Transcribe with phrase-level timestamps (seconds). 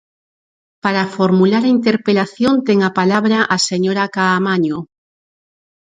[0.83, 4.77] Para formular a interpelación ten a palabra a señora Caamaño.